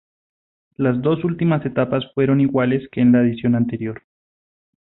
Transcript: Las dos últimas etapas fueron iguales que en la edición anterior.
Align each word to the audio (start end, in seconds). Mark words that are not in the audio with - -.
Las 0.77 0.99
dos 1.03 1.23
últimas 1.23 1.63
etapas 1.63 2.05
fueron 2.15 2.41
iguales 2.41 2.89
que 2.91 3.01
en 3.01 3.11
la 3.11 3.21
edición 3.21 3.53
anterior. 3.53 4.01